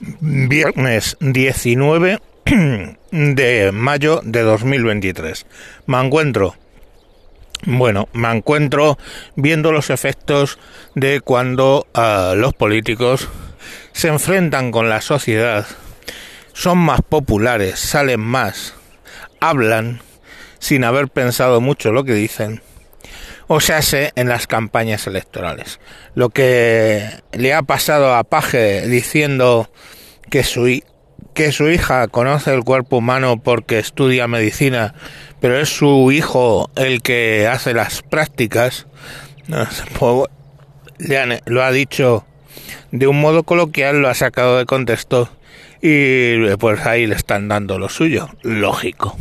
[0.00, 2.20] viernes 19
[3.10, 5.46] de mayo de 2023.
[5.86, 6.54] Me encuentro,
[7.64, 8.98] bueno, me encuentro
[9.34, 10.58] viendo los efectos
[10.94, 13.28] de cuando uh, los políticos
[13.92, 15.66] se enfrentan con la sociedad,
[16.52, 18.74] son más populares, salen más,
[19.40, 20.00] hablan
[20.58, 22.60] sin haber pensado mucho lo que dicen
[23.48, 25.80] o se hace en las campañas electorales.
[26.14, 29.70] Lo que le ha pasado a Paje diciendo
[30.30, 30.80] que su,
[31.34, 34.94] que su hija conoce el cuerpo humano porque estudia medicina,
[35.40, 38.86] pero es su hijo el que hace las prácticas,
[39.98, 40.28] pues,
[41.46, 42.26] lo ha dicho
[42.90, 45.28] de un modo coloquial, lo ha sacado de contexto
[45.82, 49.16] y pues ahí le están dando lo suyo, lógico.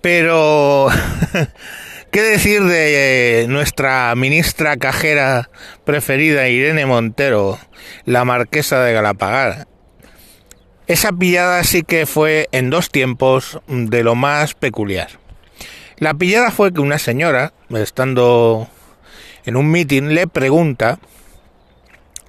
[0.00, 0.88] Pero
[2.10, 5.48] ¿Qué decir de eh, nuestra ministra cajera
[5.84, 7.56] preferida, Irene Montero,
[8.04, 9.68] la marquesa de Galapagar?
[10.88, 15.08] Esa pillada sí que fue en dos tiempos de lo más peculiar.
[15.98, 18.66] La pillada fue que una señora, estando
[19.44, 20.98] en un mitin, le pregunta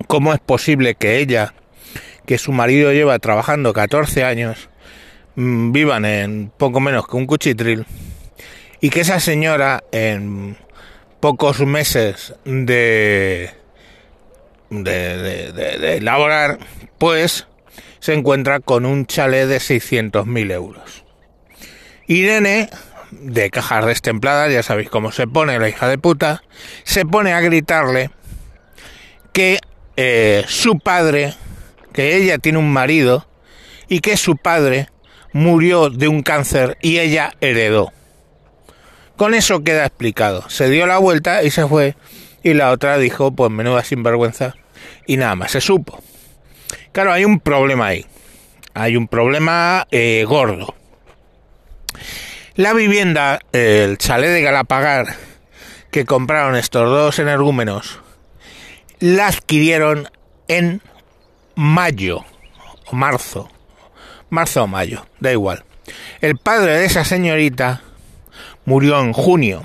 [0.05, 1.55] cómo es posible que ella,
[2.27, 4.69] que su marido lleva trabajando 14 años,
[5.37, 7.87] mm, vivan en poco menos que un cuchitril
[8.81, 10.57] y que esa señora en
[11.19, 13.51] pocos meses de
[14.71, 16.57] de, de, elaborar,
[16.97, 17.47] pues
[17.99, 21.03] se encuentra con un chalet de 600.000 euros.
[22.07, 22.69] Irene,
[23.11, 26.41] de cajas destempladas, ya sabéis cómo se pone la hija de puta,
[26.83, 28.11] se pone a gritarle
[29.33, 29.59] que
[29.97, 31.35] eh, su padre,
[31.93, 33.27] que ella tiene un marido
[33.87, 34.87] y que su padre
[35.33, 37.91] murió de un cáncer y ella heredó.
[39.21, 40.49] Con eso queda explicado.
[40.49, 41.95] Se dio la vuelta y se fue.
[42.41, 44.55] Y la otra dijo, pues menuda sinvergüenza.
[45.05, 46.01] Y nada más, se supo.
[46.91, 48.07] Claro, hay un problema ahí.
[48.73, 50.73] Hay un problema eh, gordo.
[52.55, 55.15] La vivienda, el chalet de Galapagar,
[55.91, 57.99] que compraron estos dos energúmenos,
[58.99, 60.09] la adquirieron
[60.47, 60.81] en
[61.53, 62.25] mayo
[62.87, 63.51] o marzo.
[64.31, 65.63] Marzo o mayo, da igual.
[66.21, 67.83] El padre de esa señorita
[68.71, 69.63] murió en junio.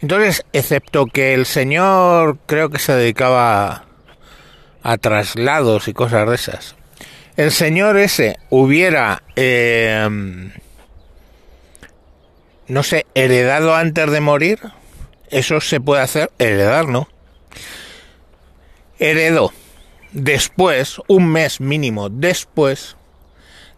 [0.00, 3.84] Entonces, excepto que el señor creo que se dedicaba
[4.82, 6.74] a, traslados y cosas de esas,
[7.36, 10.50] el señor ese hubiera, em,
[12.66, 14.58] no sé, heredado antes de morir,
[15.30, 17.06] eso se puede hacer, heredar, ¿no?
[18.98, 19.52] Heredó
[20.10, 22.96] después, un mes mínimo después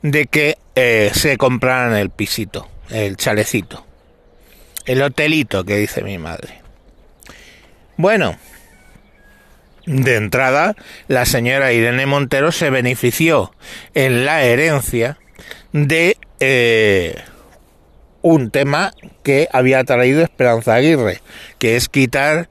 [0.00, 3.89] de que eh, se compraran el pisito, el chalecito.
[4.86, 6.60] El hotelito que dice mi madre.
[7.96, 8.38] Bueno,
[9.86, 10.76] de entrada,
[11.08, 13.52] la señora Irene Montero se benefició
[13.94, 15.18] en la herencia
[15.72, 17.16] de eh,
[18.22, 18.92] un tema
[19.22, 21.20] que había traído Esperanza Aguirre,
[21.58, 22.48] que es quitar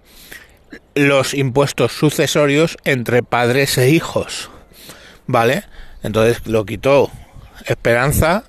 [0.95, 4.49] los impuestos sucesorios entre padres e hijos.
[5.27, 5.63] ¿Vale?
[6.03, 7.11] Entonces lo quitó
[7.65, 8.43] Esperanza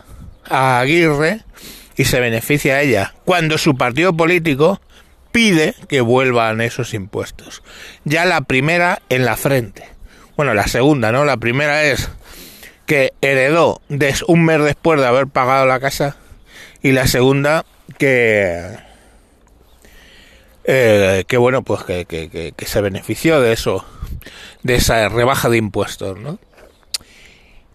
[0.49, 1.43] a Aguirre
[2.01, 4.81] y se beneficia a ella cuando su partido político
[5.33, 7.63] pide que vuelvan esos impuestos.
[8.05, 9.87] Ya la primera en la frente.
[10.35, 11.27] Bueno, la segunda, ¿no?
[11.27, 12.09] La primera es
[12.87, 13.83] que heredó
[14.29, 16.17] un mes después de haber pagado la casa
[16.81, 17.67] y la segunda
[17.99, 18.79] que
[20.65, 23.85] eh, que bueno pues que, que, que, se benefició de eso
[24.63, 26.39] de esa rebaja de impuestos no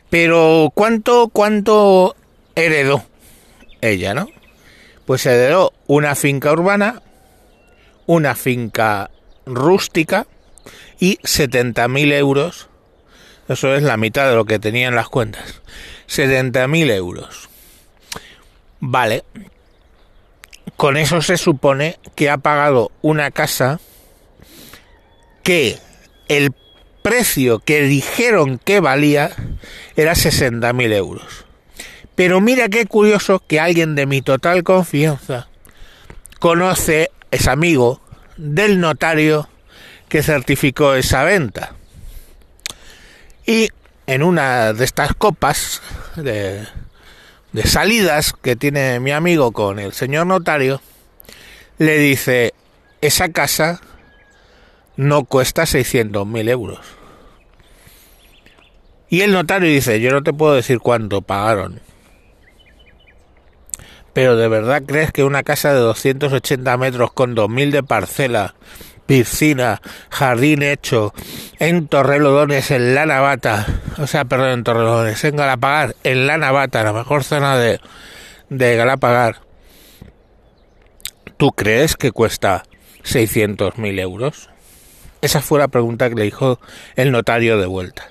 [0.09, 2.15] pero cuánto cuánto
[2.55, 3.05] heredó
[3.89, 4.29] ella, ¿no?
[5.05, 7.01] Pues heredó una finca urbana,
[8.05, 9.11] una finca
[9.45, 10.27] rústica
[10.99, 12.67] y 70.000 euros.
[13.47, 15.61] Eso es la mitad de lo que tenía en las cuentas.
[16.09, 17.49] 70.000 euros.
[18.79, 19.23] Vale.
[20.75, 23.79] Con eso se supone que ha pagado una casa
[25.43, 25.77] que
[26.27, 26.53] el
[27.03, 29.31] precio que dijeron que valía
[29.95, 31.44] era 60.000 euros.
[32.15, 35.47] Pero mira qué curioso que alguien de mi total confianza
[36.39, 38.01] conoce, es amigo
[38.37, 39.49] del notario
[40.07, 41.73] que certificó esa venta.
[43.45, 43.69] Y
[44.07, 45.81] en una de estas copas
[46.15, 46.65] de,
[47.63, 50.81] salidas que tiene mi amigo con el señor notario,
[51.77, 52.53] le dice,
[53.01, 53.81] esa casa
[54.95, 56.79] no cuesta 600.000 euros.
[59.09, 61.81] Y el notario dice, yo no te puedo decir cuánto pagaron.
[64.15, 68.55] Pero ¿de verdad crees que una casa de 280 metros con 2.000 de parcela,
[69.05, 71.13] piscina, jardín hecho,
[71.59, 73.67] en Torrelodones, en La Navata,
[73.97, 77.81] o sea, perdón, en Torrelodones, en Galapagar, en la Navata, la mejor zona de,
[78.47, 79.41] de Galapagar,
[81.35, 82.63] ¿tú crees que cuesta
[83.03, 84.49] 600.000 euros?
[85.21, 86.61] Esa fue la pregunta que le dijo
[86.95, 88.07] el notario de vuelta.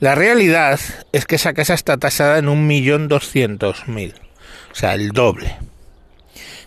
[0.00, 0.80] La realidad
[1.12, 4.14] es que esa casa está tasada en 1.200.000,
[4.72, 5.56] o sea, el doble.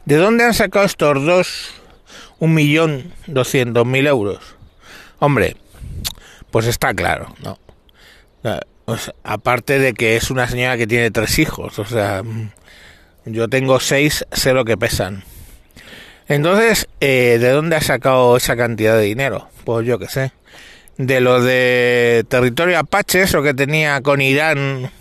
[0.06, 1.74] ¿De dónde han sacado estos dos
[2.40, 4.56] 1.200.000 euros?
[5.20, 5.58] Hombre,
[6.52, 7.60] pues está claro, ¿no?
[9.24, 12.22] aparte de que es una señora que tiene tres hijos, o sea,
[13.26, 15.24] yo tengo seis, sé lo que pesan.
[16.28, 19.50] Entonces, eh, ¿de dónde ha sacado esa cantidad de dinero?
[19.64, 20.32] Pues yo qué sé.
[20.98, 24.92] De lo de territorio Apache, eso que tenía con Irán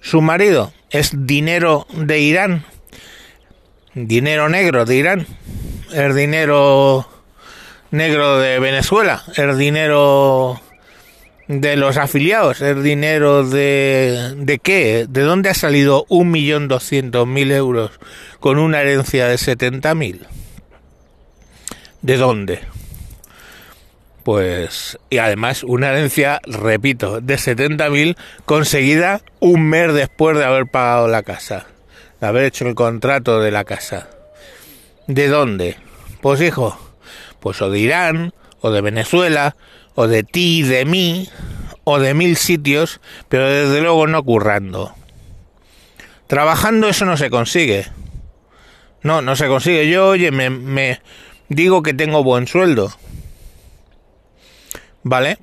[0.00, 2.64] su marido, es dinero de Irán,
[3.94, 5.26] dinero negro de Irán,
[5.92, 7.08] el dinero
[7.90, 10.60] negro de Venezuela, el dinero
[11.48, 14.34] de los afiliados, el dinero de...
[14.36, 15.06] ¿De qué?
[15.08, 17.92] ¿De dónde ha salido un millón doscientos mil euros
[18.40, 20.26] con una herencia de setenta mil?
[22.02, 22.60] ¿De dónde?
[24.26, 30.66] Pues, y además una herencia, repito, de setenta mil conseguida un mes después de haber
[30.66, 31.66] pagado la casa,
[32.20, 34.08] de haber hecho el contrato de la casa.
[35.06, 35.76] ¿De dónde?
[36.22, 36.76] Pues hijo,
[37.38, 39.54] pues o de Irán, o de Venezuela,
[39.94, 41.28] o de ti, de mí,
[41.84, 44.92] o de mil sitios, pero desde luego no currando.
[46.26, 47.86] Trabajando eso no se consigue.
[49.02, 49.88] No, no se consigue.
[49.88, 51.00] Yo, oye, me, me
[51.48, 52.92] digo que tengo buen sueldo.
[55.08, 55.38] ¿Vale?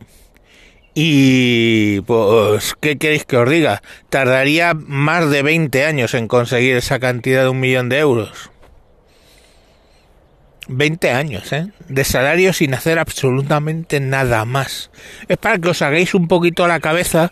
[0.94, 3.82] Y pues, ¿qué queréis que os diga?
[4.10, 8.52] Tardaría más de 20 años en conseguir esa cantidad de un millón de euros.
[10.68, 11.72] 20 años, ¿eh?
[11.88, 14.92] De salario sin hacer absolutamente nada más.
[15.30, 17.32] Es para que os hagáis un poquito a la cabeza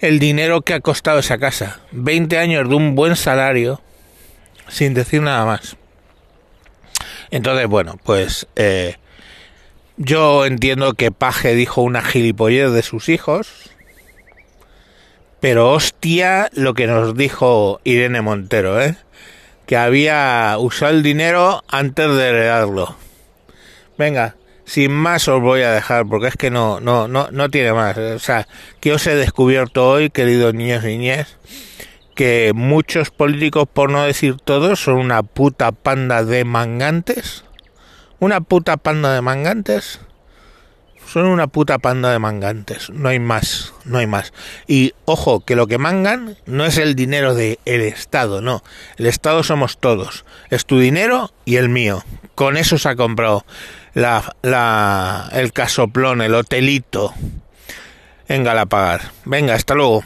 [0.00, 1.78] el dinero que ha costado esa casa.
[1.92, 3.80] 20 años de un buen salario
[4.66, 5.76] sin decir nada más.
[7.30, 8.96] Entonces, bueno, pues eh,
[9.98, 13.70] yo entiendo que Paje dijo una gilipollez de sus hijos.
[15.40, 18.96] Pero hostia lo que nos dijo Irene Montero, ¿eh?
[19.66, 22.96] que había usado el dinero antes de heredarlo.
[23.98, 27.72] Venga, sin más os voy a dejar porque es que no, no, no, no tiene
[27.72, 27.98] más.
[27.98, 28.48] O sea,
[28.80, 31.36] que os he descubierto hoy, queridos niños y niñas,
[32.14, 37.44] que muchos políticos, por no decir todos, son una puta panda de mangantes.
[38.20, 40.00] Una puta panda de mangantes
[41.08, 44.32] son una puta panda de mangantes, no hay más, no hay más.
[44.66, 48.62] Y ojo, que lo que mangan no es el dinero del el Estado, no.
[48.98, 50.24] El Estado somos todos.
[50.50, 52.04] Es tu dinero y el mío.
[52.34, 53.46] Con eso se ha comprado
[53.94, 57.14] la, la, el casoplón, el hotelito
[58.28, 59.12] en Galapagar.
[59.24, 60.04] Venga, hasta luego.